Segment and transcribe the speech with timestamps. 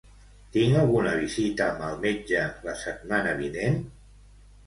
[0.53, 3.77] Tinc alguna visita amb el metge la setmana vinent?